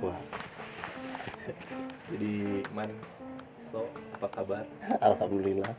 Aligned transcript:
Kuat. 0.00 0.24
Jadi 2.08 2.64
man, 2.72 2.88
so 3.68 3.84
apa 4.16 4.32
kabar? 4.32 4.64
Alhamdulillah. 5.12 5.76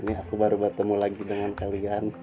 Ini 0.00 0.16
aku 0.24 0.40
baru 0.40 0.56
bertemu 0.56 0.94
lagi 0.96 1.20
dengan 1.20 1.52
kalian. 1.52 2.16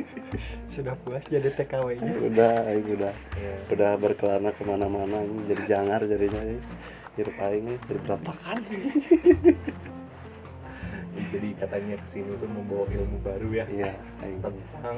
Sudah 0.76 0.92
puas 1.00 1.24
jadi 1.32 1.48
TKW-nya. 1.48 2.12
Udah, 2.28 2.68
ini 2.68 2.90
udah, 3.00 3.12
Ya. 3.40 3.56
udah 3.72 3.90
berkelana 3.96 4.52
ke 4.52 4.62
mana-mana. 4.68 5.24
Ini 5.24 5.48
jadi 5.48 5.62
jangar 5.64 6.04
jadinya. 6.04 6.44
ini. 6.44 6.60
Hidup 7.16 7.40
aing 7.40 7.64
ini 7.64 7.74
jadi 7.88 8.00
berantakan. 8.04 8.58
Jadi 11.28 11.50
katanya 11.60 11.98
ke 12.00 12.06
sini 12.08 12.30
tuh 12.40 12.48
membawa 12.48 12.88
ilmu 12.88 13.18
baru 13.20 13.48
ya 13.52 13.66
Iya, 13.68 13.92
aing. 14.22 14.38
tentang 14.40 14.96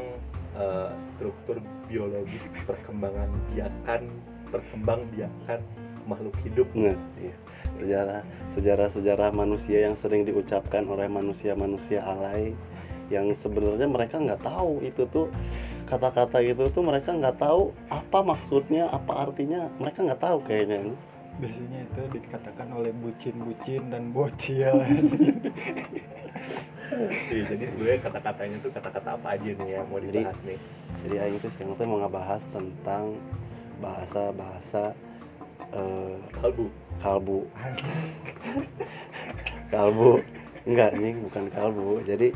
eh, 0.57 0.91
struktur 1.15 1.59
biologis 1.87 2.45
perkembangan 2.65 3.31
biakan, 3.55 4.03
perkembang 4.51 5.01
biakan 5.15 5.61
makhluk 6.09 6.37
hidup. 6.43 6.69
Nggak, 6.73 6.99
iya. 7.21 7.37
Sejarah 7.81 8.23
sejarah 8.57 8.89
sejarah 8.93 9.31
manusia 9.33 9.87
yang 9.87 9.97
sering 9.97 10.27
diucapkan 10.27 10.85
oleh 10.85 11.07
manusia-manusia 11.07 12.03
alay 12.03 12.53
yang 13.11 13.35
sebenarnya 13.35 13.91
mereka 13.91 14.23
nggak 14.23 14.47
tahu 14.47 14.87
itu 14.87 15.03
tuh 15.11 15.27
kata-kata 15.91 16.39
itu 16.47 16.71
tuh 16.71 16.83
mereka 16.87 17.11
nggak 17.11 17.43
tahu 17.43 17.75
apa 17.91 18.23
maksudnya 18.23 18.87
apa 18.87 19.27
artinya 19.27 19.67
mereka 19.83 20.07
nggak 20.07 20.23
tahu 20.23 20.39
kayaknya 20.47 20.95
Biasanya 21.41 21.89
itu 21.89 22.03
dikatakan 22.21 22.69
oleh 22.69 22.93
bucin-bucin 23.01 23.89
dan 23.89 24.13
bocil. 24.13 24.77
Iya, 27.31 27.43
jadi 27.55 27.65
sebenarnya 27.71 28.01
kata-katanya 28.03 28.57
tuh 28.59 28.71
kata-kata 28.75 29.09
apa 29.15 29.29
aja 29.39 29.51
nih 29.55 29.69
yang 29.71 29.87
mau 29.87 30.03
Jadi- 30.03 30.11
dibahas 30.11 30.39
nih? 30.43 30.59
jadi 31.01 31.15
Aing 31.23 31.37
itu 31.39 31.49
sekarang 31.55 31.75
tuh 31.79 31.87
mau 31.87 31.99
ngebahas 32.03 32.43
tentang 32.51 33.05
bahasa-bahasa 33.79 34.83
eh, 35.71 36.17
Kalbu. 36.35 36.67
kalbu. 36.99 37.39
Kalbu. 39.71 40.11
Enggak 40.67 40.91
nih 40.99 41.15
bukan 41.17 41.45
kalbu. 41.49 42.03
Jadi 42.05 42.29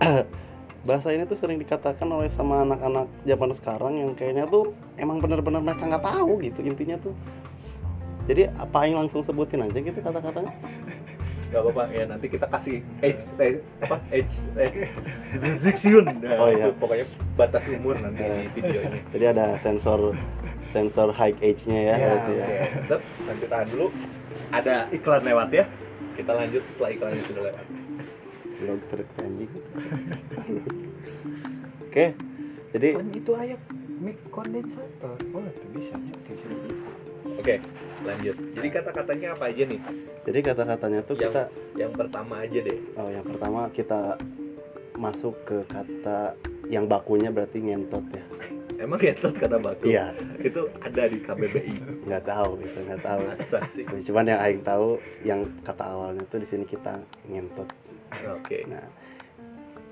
bahasa 0.88 1.12
ini 1.12 1.28
tuh 1.28 1.36
sering 1.36 1.60
dikatakan 1.60 2.08
oleh 2.08 2.32
sama 2.32 2.64
anak-anak 2.64 3.06
zaman 3.22 3.50
sekarang 3.52 3.92
yang 4.00 4.10
kayaknya 4.16 4.48
tuh 4.48 4.72
emang 4.96 5.20
benar-benar 5.20 5.60
mereka 5.60 5.84
nggak 5.84 6.02
tahu 6.02 6.40
gitu 6.42 6.64
intinya 6.64 6.96
tuh. 6.96 7.14
Jadi 8.26 8.50
apa 8.50 8.78
yang 8.88 9.04
langsung 9.06 9.22
sebutin 9.22 9.62
aja 9.62 9.78
gitu 9.78 10.00
kata-katanya 10.00 10.50
Gak 11.46 11.60
apa-apa 11.62 11.82
ya 11.88 12.04
nanti 12.04 12.26
kita 12.26 12.46
kasih 12.46 12.76
age 13.00 13.22
eh, 13.38 13.62
apa 13.80 13.96
age 14.10 14.34
restriction. 15.38 16.04
Nah, 16.04 16.36
Oh, 16.36 16.50
iya. 16.50 16.66
itu 16.66 16.70
pokoknya 16.76 17.06
batas 17.34 17.64
umur 17.70 17.94
nanti 17.96 18.22
di 18.22 18.48
video 18.54 18.80
ini. 18.82 18.98
jadi 19.14 19.24
ada 19.30 19.46
sensor 19.56 20.12
sensor 20.68 21.14
high 21.14 21.36
age-nya 21.38 21.80
ya, 21.80 21.94
Ya, 21.94 22.06
berarti 22.10 22.32
ya. 22.32 22.46
Oke, 22.46 22.58
tetap 22.82 23.00
nanti 23.24 23.44
tahan 23.46 23.66
dulu. 23.70 23.86
Ada 24.48 24.74
iklan 24.90 25.22
lewat 25.22 25.48
ya. 25.50 25.64
Kita 26.14 26.32
lanjut 26.32 26.62
setelah 26.66 26.90
iklannya 26.90 27.22
sudah 27.24 27.42
lewat. 27.46 27.66
blog 28.56 28.80
truk 28.88 29.04
anjing 29.20 29.52
oke 31.84 32.06
jadi 32.72 32.88
Kan 32.96 33.08
itu 33.12 33.32
ayak 33.36 33.60
mic 34.00 34.16
kondensator. 34.32 35.16
Oh, 35.32 35.44
itu 35.44 35.66
bisa 35.76 35.92
bisa 36.24 36.48
Oke, 37.36 37.54
lanjut. 38.02 38.36
Jadi 38.52 38.68
kata-katanya 38.70 39.28
apa 39.32 39.44
aja 39.48 39.62
nih? 39.64 39.80
jadi 40.26 40.38
kata-katanya 40.42 41.00
tuh 41.02 41.14
Yang- 41.14 41.24
kita 41.30 41.42
Yang 41.76 41.92
pertama 41.94 42.34
aja 42.40 42.58
deh. 42.58 42.78
Oh, 42.96 43.08
yang 43.08 43.22
pertama 43.22 43.60
kita 43.70 44.00
masuk 44.96 45.34
ke 45.44 45.58
kata 45.68 46.34
yang 46.66 46.88
bakunya 46.88 47.28
berarti 47.30 47.60
ngentot 47.60 48.02
ya. 48.10 48.24
Emang 48.76 49.00
ngetot 49.00 49.32
kata 49.32 49.56
baku? 49.56 49.88
Iya, 49.88 50.12
Itu 50.38 50.68
ada 50.78 51.02
di 51.06 51.18
KBBI. 51.18 52.04
nggak 52.04 52.24
tahu 52.24 52.60
itu 52.60 52.78
nggak 52.82 53.00
tahu. 53.00 53.20
Masa 53.24 53.58
sih? 53.70 53.84
Cuman 54.04 54.24
yang 54.26 54.40
aing 54.42 54.62
tahu 54.62 54.86
yang 55.22 55.40
kata 55.62 55.84
awalnya 55.86 56.24
tuh 56.26 56.40
di 56.40 56.48
sini 56.48 56.64
kita 56.64 56.92
ngentot. 57.24 57.68
Oke. 58.36 58.68
Nah, 58.68 58.84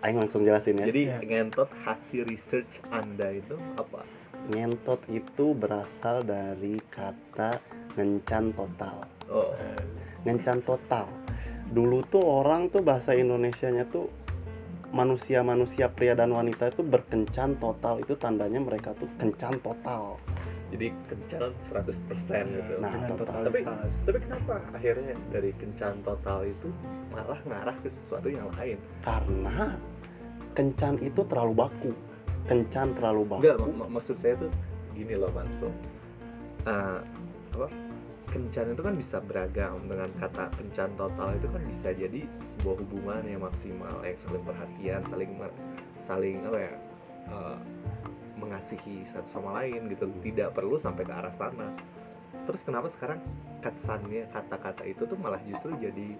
aing 0.02 0.18
langsung 0.18 0.44
jelasin 0.44 0.80
ya. 0.80 0.86
Jadi 0.88 1.02
ngentot 1.22 1.68
hasil 1.80 2.28
research 2.28 2.80
Anda 2.90 3.32
itu 3.32 3.56
apa? 3.76 4.04
Ngentot 4.44 5.00
itu 5.08 5.56
berasal 5.56 6.20
dari 6.20 6.76
kata 6.92 7.56
ngencan 7.96 8.52
total. 8.52 8.96
Oh, 9.32 9.48
Ngencan 10.28 10.60
total. 10.64 11.08
Dulu 11.72 12.04
tuh 12.12 12.20
orang 12.20 12.68
tuh 12.68 12.84
bahasa 12.84 13.16
Indonesianya 13.16 13.88
tuh 13.88 14.12
manusia-manusia 14.94 15.90
pria 15.90 16.14
dan 16.14 16.30
wanita 16.30 16.70
itu 16.70 16.86
berkencan 16.86 17.58
total 17.58 17.98
itu 17.98 18.14
tandanya 18.14 18.62
mereka 18.62 18.94
tuh 18.94 19.10
kencan 19.18 19.58
total. 19.58 20.20
jadi 20.74 20.90
kencan 21.06 21.54
100% 21.70 22.50
gitu. 22.50 22.72
Nah, 22.82 22.90
dengan 22.98 23.14
total. 23.14 23.46
totalitas. 23.46 23.94
Tapi 24.02 24.18
kenapa 24.26 24.54
akhirnya 24.74 25.14
dari 25.30 25.50
kencan 25.54 26.02
total 26.02 26.42
itu 26.50 26.66
malah 27.14 27.38
ngarah 27.46 27.76
ke 27.78 27.86
sesuatu 27.86 28.26
yang 28.26 28.50
lain? 28.58 28.74
karena 29.06 29.78
kencan 30.54 30.98
itu 30.98 31.20
terlalu 31.30 31.54
baku 31.54 31.92
kencan 32.44 32.92
terlalu 32.96 33.22
baku 33.24 33.40
Enggak, 33.40 33.56
mak- 33.60 33.76
mak- 33.80 33.92
maksud 34.00 34.16
saya 34.20 34.34
tuh 34.36 34.50
gini 34.92 35.14
loh 35.16 35.30
Manso. 35.32 35.68
Ah, 36.64 37.00
apa? 37.56 37.68
Kencan 38.30 38.74
itu 38.74 38.82
kan 38.82 38.94
bisa 38.98 39.16
beragam 39.22 39.78
dengan 39.86 40.10
kata 40.18 40.50
kencan 40.58 40.90
total 40.98 41.38
itu 41.38 41.46
kan 41.46 41.62
bisa 41.70 41.88
jadi 41.94 42.20
sebuah 42.42 42.76
hubungan 42.82 43.22
yang 43.26 43.42
maksimal, 43.46 43.94
yang 44.02 44.18
saling 44.26 44.42
perhatian, 44.42 45.00
saling 45.06 45.30
saling 46.02 46.36
apa 46.46 46.58
ya? 46.58 46.72
eh, 47.24 47.56
mengasihi 48.36 49.06
satu 49.08 49.28
sama 49.40 49.62
lain 49.62 49.88
gitu. 49.88 50.10
Tidak 50.20 50.52
perlu 50.52 50.76
sampai 50.76 51.06
ke 51.06 51.12
arah 51.14 51.32
sana. 51.32 51.72
Terus 52.44 52.60
kenapa 52.66 52.90
sekarang 52.92 53.22
kesannya 53.64 54.28
kata-kata 54.28 54.84
itu 54.84 55.08
tuh 55.08 55.16
malah 55.16 55.40
justru 55.48 55.72
jadi 55.80 56.18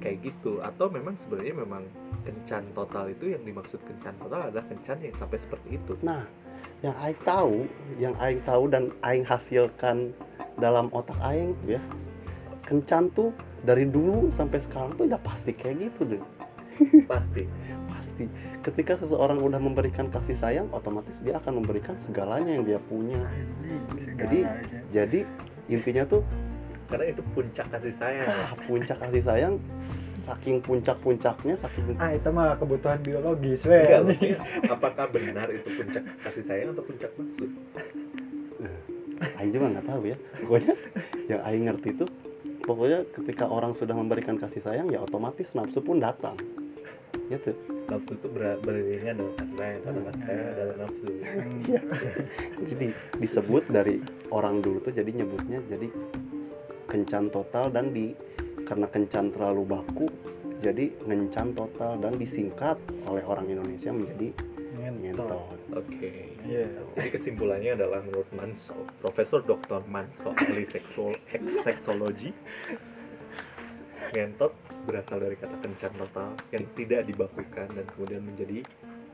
kayak 0.00 0.18
gitu. 0.24 0.64
Atau 0.64 0.88
memang 0.88 1.14
sebenarnya 1.20 1.54
memang 1.60 1.84
kencan 2.24 2.64
total 2.72 3.12
itu 3.12 3.36
yang 3.36 3.42
dimaksud 3.44 3.80
kencan 3.84 4.16
total 4.18 4.48
adalah 4.48 4.64
kencan 4.66 4.98
yang 5.04 5.16
sampai 5.20 5.38
seperti 5.38 5.68
itu. 5.76 5.92
Nah 6.00 6.24
yang 6.80 6.96
aing 6.96 7.20
tahu 7.22 7.54
yang 8.00 8.14
aing 8.16 8.40
tahu 8.48 8.64
dan 8.72 8.88
aing 9.04 9.24
hasilkan 9.28 10.16
dalam 10.56 10.88
otak 10.96 11.16
aing 11.20 11.52
tuh 11.60 11.76
ya 11.76 11.82
kencan 12.64 13.12
tuh 13.12 13.34
dari 13.60 13.84
dulu 13.84 14.32
sampai 14.32 14.62
sekarang 14.62 14.96
tuh 14.96 15.04
udah 15.04 15.20
pasti 15.20 15.52
kayak 15.52 15.90
gitu 15.90 16.16
deh. 16.16 16.24
Pasti. 17.10 17.44
Pasti. 17.92 18.24
Ketika 18.64 18.96
seseorang 18.96 19.44
udah 19.44 19.60
memberikan 19.60 20.08
kasih 20.08 20.32
sayang 20.32 20.72
otomatis 20.72 21.20
dia 21.20 21.36
akan 21.36 21.60
memberikan 21.60 22.00
segalanya 22.00 22.56
yang 22.56 22.64
dia 22.64 22.80
punya. 22.80 23.20
Jadi 24.16 24.40
jadi 24.94 25.20
intinya 25.68 26.08
tuh 26.08 26.24
karena 26.90 27.06
itu 27.08 27.22
puncak 27.30 27.66
kasih 27.70 27.94
sayang. 27.94 28.26
Ah, 28.28 28.52
puncak 28.60 28.98
kasih 28.98 29.22
sayang 29.22 29.54
saking 30.20 30.60
puncak-puncaknya 30.60 31.54
saking 31.56 31.96
Ah, 31.96 32.12
itu 32.12 32.28
mah 32.28 32.52
kebutuhan 32.54 33.00
biologis, 33.00 33.64
enggak 33.64 34.04
weh. 34.04 34.04
maksudnya 34.04 34.38
apakah 34.68 35.06
benar 35.08 35.48
itu 35.48 35.68
puncak 35.72 36.02
kasih 36.20 36.44
sayang 36.44 36.68
atau 36.70 36.84
puncak 36.84 37.10
maksud? 37.14 37.50
Aing 39.36 39.52
juga 39.52 39.66
nggak 39.70 39.86
tahu 39.86 40.02
ya. 40.06 40.16
Pokoknya 40.40 40.74
yang 41.28 41.40
Aing 41.44 41.64
ngerti 41.68 41.88
itu 41.92 42.04
pokoknya 42.60 42.98
ketika 43.12 43.44
orang 43.48 43.72
sudah 43.72 43.92
memberikan 43.92 44.36
kasih 44.36 44.60
sayang 44.60 44.88
ya 44.88 45.00
otomatis 45.00 45.48
nafsu 45.52 45.80
pun 45.80 46.00
datang. 46.00 46.36
Gitu 47.28 47.52
nafsu 47.86 48.14
itu 48.14 48.28
ber 48.30 48.54
beriringan 48.62 49.18
dengan 49.18 49.34
kasih 49.36 49.56
sayang 49.56 49.80
karena 49.82 50.00
kasih 50.08 50.22
sayang 50.22 50.46
adalah 50.46 50.76
nafsu. 50.78 51.06
Iya. 51.10 51.80
jadi 52.60 52.72
di- 52.76 52.96
disebut 53.18 53.64
dari 53.66 53.94
orang 54.30 54.60
dulu 54.60 54.78
tuh 54.80 54.92
jadi 54.92 55.10
nyebutnya 55.10 55.58
jadi 55.66 55.88
kencan 56.90 57.30
total 57.30 57.70
dan 57.70 57.94
di 57.94 58.10
karena 58.66 58.90
kencan 58.90 59.30
terlalu 59.30 59.62
baku 59.64 60.06
jadi 60.60 60.92
ngencan 61.06 61.56
total 61.56 61.96
dan 61.96 62.18
disingkat 62.18 62.76
oleh 63.08 63.24
orang 63.24 63.48
Indonesia 63.48 63.94
menjadi 63.94 64.34
ngentot 64.76 65.60
oke 65.70 66.12
Iya. 66.40 66.66
jadi 66.96 67.08
kesimpulannya 67.12 67.70
adalah 67.76 68.00
menurut 68.02 68.28
Manso 68.32 68.74
Profesor 68.98 69.44
Dr. 69.44 69.84
Manso 69.86 70.32
ahli 70.34 70.64
seksual 70.66 71.14
seksologi 71.62 72.32
ngentot 74.10 74.52
berasal 74.88 75.22
dari 75.22 75.36
kata 75.36 75.56
kencan 75.60 75.92
total 75.94 76.34
yang 76.50 76.64
tidak 76.74 77.06
dibakukan 77.06 77.68
dan 77.70 77.84
kemudian 77.94 78.24
menjadi 78.24 78.64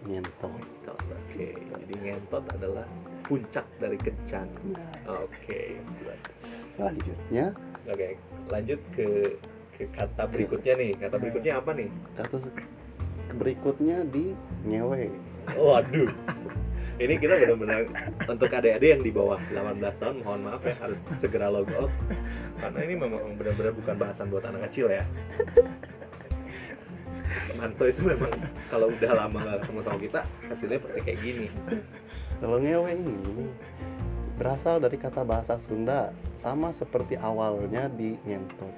ngentot 0.06 0.50
ngentot. 0.86 0.98
Oke, 1.10 1.48
jadi 1.54 1.94
ngentot 2.00 2.44
adalah 2.54 2.86
puncak 3.26 3.66
dari 3.82 3.98
kencan. 3.98 4.46
Oke, 5.10 5.76
selanjutnya 6.74 7.50
oke. 7.90 8.08
Lanjut 8.50 8.80
ke 8.94 9.08
ke 9.76 9.84
kata 9.92 10.24
berikutnya 10.30 10.74
nih. 10.78 10.90
Kata 10.96 11.16
berikutnya 11.18 11.52
apa 11.58 11.70
nih? 11.74 11.88
kata 12.16 12.36
berikutnya 13.36 14.06
di 14.08 14.32
nyewe 14.64 15.10
Waduh. 15.54 16.10
Ini 16.96 17.14
kita 17.20 17.36
benar-benar 17.36 17.84
untuk 18.24 18.48
adik-adik 18.48 18.88
yang 18.88 19.02
di 19.04 19.12
bawah 19.12 19.36
18 19.52 20.00
tahun 20.00 20.16
mohon 20.24 20.48
maaf 20.48 20.64
ya 20.64 20.80
harus 20.80 20.96
segera 21.20 21.52
log 21.52 21.68
off 21.76 21.92
karena 22.56 22.78
ini 22.88 22.94
memang 22.96 23.36
benar-benar 23.36 23.76
bukan 23.76 23.94
bahasan 24.00 24.32
buat 24.32 24.48
anak 24.48 24.72
kecil 24.72 24.88
ya. 24.88 25.04
Manso 27.58 27.84
itu 27.88 28.00
memang 28.04 28.32
kalau 28.72 28.88
udah 28.92 29.12
lama 29.14 29.38
nggak 29.38 29.58
ketemu 29.64 29.80
sama 29.84 29.98
kita 30.00 30.20
hasilnya 30.48 30.78
pasti 30.82 31.00
kayak 31.04 31.18
gini 31.22 31.46
Kalau 32.36 32.60
ngewe 32.60 32.90
ini 32.92 33.48
berasal 34.36 34.76
dari 34.76 35.00
kata 35.00 35.24
bahasa 35.24 35.56
Sunda 35.56 36.12
sama 36.36 36.68
seperti 36.68 37.16
awalnya 37.16 37.88
di 37.88 38.12
ngentot. 38.28 38.74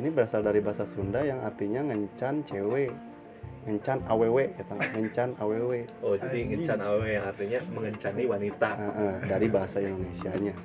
Ini 0.00 0.08
berasal 0.08 0.40
dari 0.40 0.64
bahasa 0.64 0.88
Sunda 0.88 1.20
yang 1.20 1.44
artinya 1.44 1.84
ngencan 1.84 2.40
cewek, 2.48 2.88
ngencan 3.68 4.00
awewe 4.08 4.48
kata 4.56 4.72
ngencan 4.96 5.36
awewe 5.36 5.84
oh 6.00 6.16
jadi 6.16 6.38
ngencan 6.48 6.80
awe 6.80 7.04
yang 7.04 7.24
artinya 7.28 7.60
mengencani 7.76 8.22
wanita 8.24 8.70
Nah, 8.72 8.92
eh, 8.96 9.16
dari 9.28 9.46
bahasa 9.52 9.76
Indonesianya. 9.84 10.56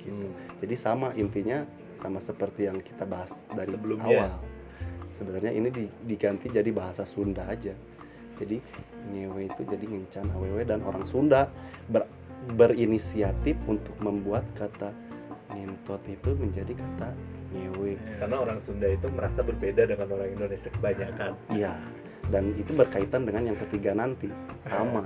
Hmm. 0.00 0.32
Jadi 0.64 0.74
sama 0.80 1.12
intinya 1.12 1.60
sama 2.00 2.16
seperti 2.24 2.64
yang 2.72 2.80
kita 2.80 3.04
bahas 3.04 3.28
dari 3.52 3.68
Sebelumnya. 3.68 4.08
awal. 4.08 4.32
Sebenarnya 5.20 5.52
ini 5.52 5.68
di- 5.68 5.92
diganti 6.06 6.48
jadi 6.48 6.72
bahasa 6.72 7.04
Sunda 7.04 7.44
aja. 7.44 7.76
Jadi 8.40 8.56
ngewe 9.06 9.46
itu 9.46 9.62
jadi 9.62 9.84
ngencan 9.84 10.32
awewe 10.32 10.64
dan 10.64 10.80
orang 10.80 11.04
Sunda 11.04 11.44
ber- 11.86 12.08
berinisiatif 12.50 13.52
untuk 13.66 13.92
membuat 14.00 14.48
kata 14.56 14.96
ngentot 15.50 16.00
itu 16.08 16.30
menjadi 16.32 16.72
kata 16.72 17.12
ngewe. 17.50 18.00
karena 18.16 18.36
orang 18.38 18.58
Sunda 18.58 18.86
itu 18.86 19.06
merasa 19.10 19.42
berbeda 19.42 19.84
dengan 19.84 20.08
orang 20.08 20.30
Indonesia 20.30 20.70
kebanyakan 20.70 21.36
Iya. 21.50 21.74
Dan 22.30 22.54
itu 22.54 22.72
berkaitan 22.72 23.26
dengan 23.26 23.42
yang 23.44 23.58
ketiga 23.58 23.90
nanti 23.92 24.30
sama 24.62 25.02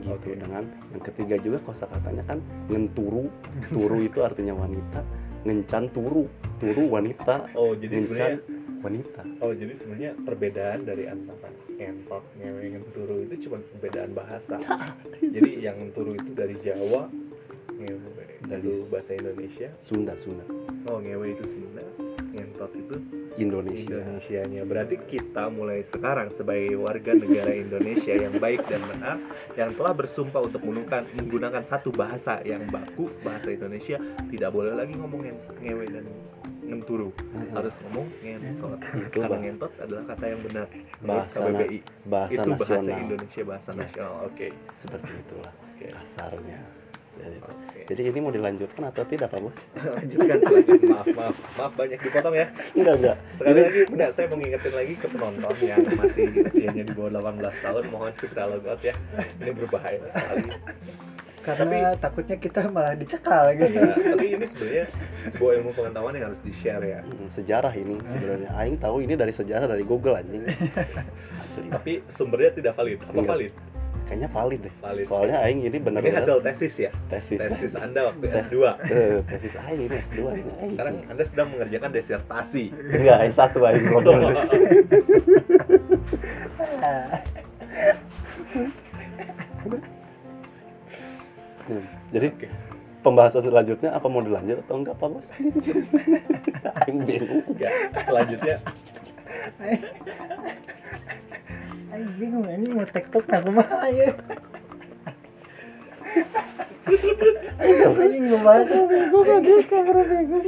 gitu 0.00 0.16
Oke. 0.16 0.32
dengan 0.32 0.64
yang 0.90 1.02
ketiga 1.04 1.36
juga 1.36 1.60
kosakatanya 1.60 2.24
kan 2.24 2.40
ngenturu 2.66 3.28
turu 3.68 4.00
itu 4.00 4.24
artinya 4.24 4.56
wanita 4.56 5.04
ngencan 5.44 5.92
turu 5.92 6.24
turu 6.56 6.88
wanita 6.88 7.52
oh 7.52 7.76
jadi 7.76 8.00
sebenarnya 8.00 8.40
ngencan 8.40 8.59
wanita. 8.80 9.22
Oh 9.44 9.52
jadi 9.52 9.72
sebenarnya 9.76 10.12
perbedaan 10.24 10.88
dari 10.88 11.04
antara 11.06 11.48
entok 11.76 12.24
ngewe 12.36 12.64
ngenturu 12.76 13.16
itu 13.28 13.48
cuma 13.48 13.60
perbedaan 13.76 14.12
bahasa. 14.12 14.56
Jadi 15.36 15.64
yang 15.64 15.80
ngenturu 15.80 16.16
itu 16.16 16.32
dari 16.36 16.56
Jawa 16.60 17.08
ngewe 17.76 18.24
Dari 18.44 18.68
bahasa 18.88 19.12
Indonesia. 19.16 19.68
Sunda 19.84 20.16
Sunda. 20.20 20.44
Oh 20.88 20.98
ngewe 21.00 21.36
itu 21.36 21.44
Sunda 21.44 21.84
ngentot 22.30 22.72
itu 22.78 22.96
Indonesia. 23.38 23.96
Indonesianya. 24.00 24.62
Berarti 24.62 24.96
kita 25.08 25.50
mulai 25.50 25.82
sekarang 25.82 26.30
sebagai 26.30 26.78
warga 26.78 27.12
negara 27.16 27.52
Indonesia 27.54 28.14
yang 28.14 28.34
baik 28.38 28.66
dan 28.70 28.82
benar 28.86 29.16
yang 29.58 29.74
telah 29.74 29.94
bersumpah 29.96 30.40
untuk 30.46 30.62
menggunakan 30.62 31.06
menggunakan 31.16 31.62
satu 31.66 31.90
bahasa 31.90 32.38
yang 32.46 32.64
baku 32.70 33.10
bahasa 33.24 33.50
Indonesia 33.50 33.98
tidak 34.30 34.50
boleh 34.54 34.74
lagi 34.76 34.94
ngomong 34.94 35.20
nge- 35.26 35.58
ngewe 35.62 35.86
dan 35.90 36.04
ngenturu. 36.70 37.08
Harus 37.50 37.74
ngomong 37.82 38.06
ngentot. 38.22 38.78
Bah- 39.26 39.40
ngentot 39.42 39.72
adalah 39.82 40.02
kata 40.14 40.24
yang 40.30 40.40
benar. 40.46 40.66
Bahasa 41.02 41.38
KBBI 41.42 41.78
bahasa 42.06 42.40
itu 42.40 42.50
bahasa 42.54 42.74
nasional. 42.78 43.00
Indonesia 43.02 43.42
bahasa 43.42 43.70
nasional. 43.74 44.14
Oke. 44.30 44.48
Seperti 44.78 45.10
itulah 45.18 45.52
Oke. 45.74 45.86
kasarnya. 45.90 46.60
Jadi, 47.20 47.36
Oke. 47.42 47.80
jadi 47.90 48.02
ini 48.14 48.18
mau 48.22 48.32
dilanjutkan 48.32 48.82
atau 48.88 49.02
tidak 49.04 49.28
Pak 49.28 49.40
Bos? 49.44 49.58
lanjutkan 49.98 50.38
silakan. 50.40 50.78
Maaf 50.88 51.06
maaf. 51.12 51.36
Maaf 51.58 51.72
banyak 51.76 51.98
dipotong 52.00 52.32
ya. 52.38 52.46
Enggak 52.72 52.94
enggak. 52.96 53.16
Sekali 53.36 53.60
lagi, 53.60 53.80
enggak, 53.92 54.10
saya 54.14 54.26
mau 54.30 54.38
ngingetin 54.40 54.72
lagi 54.72 54.94
ke 54.96 55.06
penonton 55.10 55.54
yang 55.60 55.80
masih 56.00 56.24
usianya 56.48 56.82
di 56.86 56.92
bawah 56.96 57.10
18 57.12 57.64
tahun, 57.66 57.84
mohon 57.92 58.12
segera 58.16 58.44
log 58.48 58.64
out 58.64 58.80
ya. 58.80 58.94
Ini 59.42 59.52
berbahaya 59.52 60.00
sekali. 60.08 60.48
Kak, 61.50 61.58
tapi, 61.58 61.76
Karena 61.76 61.96
takutnya 61.96 62.38
kita 62.38 62.66
malah 62.66 62.94
dicekal 62.94 63.52
gitu. 63.52 63.74
ya, 63.74 63.94
tapi 64.06 64.26
ini 64.30 64.46
sebenarnya 64.46 64.86
sebuah 65.26 65.56
ilmu 65.56 65.72
pengetahuan 65.72 66.12
yang 66.12 66.26
harus 66.26 66.40
di-share 66.40 66.80
ya. 66.80 67.00
Hmm, 67.00 67.28
Sejarah 67.28 67.72
ini 67.72 68.00
sebenarnya. 68.00 68.48
Aing 68.52 68.76
tahu 68.76 69.00
ini 69.00 69.12
dari 69.12 69.30
sejarah 69.30 69.66
dari 69.66 69.82
Google 69.82 70.16
anjing. 70.16 70.44
Asli. 71.40 71.68
Tapi 71.68 72.00
sumbernya 72.08 72.52
tidak 72.52 72.72
valid. 72.72 73.00
Apa 73.00 73.12
Enggak. 73.12 73.28
valid? 73.28 73.52
Kayaknya 74.02 74.28
valid 74.28 74.60
deh. 74.60 74.74
Valid. 74.76 75.06
Soalnya 75.06 75.36
Aing 75.40 75.58
ini 75.60 75.68
Ini 75.68 75.78
benar-benar 75.80 76.20
hasil 76.20 76.40
tesis 76.40 76.74
ya? 76.80 76.90
tesis. 77.06 77.38
Tesis 77.38 77.72
Anda 77.74 78.00
waktu 78.06 78.24
Tes- 78.24 78.44
S2. 78.44 78.56
Eh, 78.84 79.22
tesis 79.24 79.54
Aing 79.56 79.80
ini 79.80 79.96
S2 80.00 80.20
ini 80.36 80.52
Aing. 80.56 80.72
Sekarang 80.74 80.94
Anda 81.06 81.24
sedang 81.24 81.48
mengerjakan 81.48 81.90
desertasi. 81.90 82.64
enggak 82.74 83.18
S1 83.30 83.56
Aing 83.56 83.84
ngobrol. 83.88 84.34
Hmm, 91.70 91.86
Jadi 92.10 92.26
Oke. 92.34 92.48
pembahasan 93.06 93.46
selanjutnya 93.46 93.94
apa 93.94 94.06
mau 94.10 94.18
dilanjut 94.26 94.58
atau 94.66 94.74
enggak 94.82 94.98
Pak 94.98 95.06
Bos? 95.06 95.26
Aing 96.82 96.98
bingung. 97.06 97.46
Ya, 97.62 97.70
selanjutnya 98.02 98.58
Ayo 101.90 102.06
bingung 102.18 102.46
ini 102.50 102.66
mau 102.74 102.86
tiktok 102.86 103.26
aku 103.30 103.50
mah 103.54 103.66
ya. 103.86 104.10
Ayo 107.62 107.86
ngebahas 108.18 108.66
bingung 108.66 109.24
kan 109.26 109.42
kamera 109.70 110.02
bingung. 110.06 110.44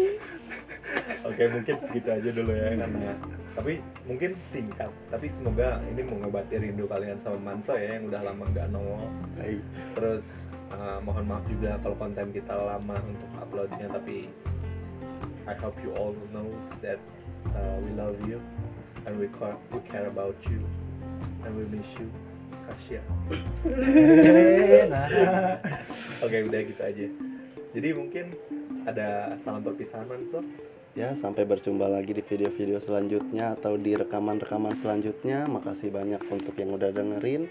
Oke 1.23 1.43
mungkin 1.49 1.75
segitu 1.79 2.09
aja 2.11 2.29
dulu 2.35 2.53
ya 2.53 2.69
karena 2.83 3.15
tapi 3.53 3.85
mungkin 4.09 4.37
singkat. 4.41 4.89
Tapi 5.13 5.27
semoga 5.29 5.81
ini 5.89 6.01
mengobati 6.01 6.57
rindu 6.57 6.89
kalian 6.89 7.21
sama 7.21 7.39
Manso 7.53 7.77
ya 7.77 8.01
yang 8.01 8.09
udah 8.09 8.21
lama 8.25 8.45
nggak 8.49 8.69
nongol. 8.73 9.05
Terus 9.97 10.49
uh, 10.73 10.99
mohon 11.05 11.29
maaf 11.29 11.45
juga 11.45 11.77
kalau 11.85 11.97
konten 12.01 12.33
kita 12.33 12.53
lama 12.57 12.97
untuk 13.05 13.31
uploadnya 13.37 13.87
tapi 13.93 14.33
I 15.45 15.55
hope 15.59 15.77
you 15.83 15.91
all 15.99 16.15
knows 16.31 16.69
that 16.81 17.03
uh, 17.53 17.77
we 17.83 17.91
love 17.99 18.17
you 18.25 18.39
and 19.05 19.19
we 19.19 19.27
care, 19.37 19.59
we 19.75 19.81
care 19.85 20.07
about 20.07 20.39
you 20.49 20.63
and 21.45 21.53
we 21.53 21.65
miss 21.69 21.89
you. 21.99 22.09
Kasya 22.63 23.03
Eh, 23.67 24.87
Nah, 24.93 25.07
oke 26.23 26.37
udah 26.47 26.61
gitu 26.63 26.79
aja. 26.79 27.07
Jadi 27.75 27.89
mungkin 27.91 28.39
ada 28.87 29.35
salam 29.43 29.67
perpisahan 29.67 30.07
Manso 30.07 30.41
Ya, 30.93 31.17
sampai 31.17 31.49
berjumpa 31.49 31.89
lagi 31.89 32.13
di 32.13 32.21
video-video 32.21 32.77
selanjutnya 32.77 33.57
atau 33.57 33.81
di 33.81 33.97
rekaman-rekaman 33.97 34.77
selanjutnya. 34.77 35.49
Makasih 35.49 35.89
banyak 35.89 36.21
untuk 36.29 36.53
yang 36.61 36.77
udah 36.77 36.93
dengerin. 36.93 37.49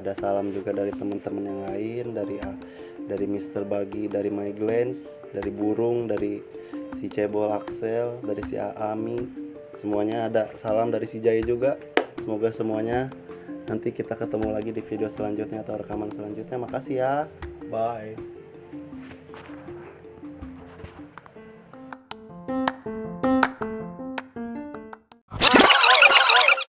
Ada 0.00 0.16
salam 0.16 0.48
juga 0.48 0.72
dari 0.72 0.88
teman-teman 0.96 1.44
yang 1.44 1.60
lain, 1.68 2.04
dari 2.16 2.40
ah, 2.40 2.56
dari 3.04 3.28
Mr. 3.28 3.68
Bagi, 3.68 4.08
dari 4.08 4.32
My 4.32 4.48
Glens, 4.56 4.96
dari 5.28 5.52
Burung, 5.52 6.08
dari 6.08 6.40
si 6.96 7.12
Cebol 7.12 7.52
Axel, 7.52 8.24
dari 8.24 8.40
si 8.48 8.56
Aami. 8.56 9.20
Semuanya 9.76 10.32
ada 10.32 10.48
salam 10.56 10.88
dari 10.88 11.04
si 11.04 11.20
Jaya 11.20 11.44
juga. 11.44 11.76
Semoga 12.16 12.48
semuanya 12.48 13.12
nanti 13.68 13.92
kita 13.92 14.16
ketemu 14.16 14.56
lagi 14.56 14.72
di 14.72 14.80
video 14.80 15.12
selanjutnya 15.12 15.60
atau 15.60 15.76
rekaman 15.76 16.16
selanjutnya. 16.16 16.56
Makasih 16.56 16.96
ya. 16.96 17.28
bye 17.68 18.33